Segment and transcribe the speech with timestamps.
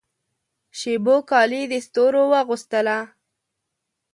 [0.79, 2.97] شېبو کالي د ستورو واغوستله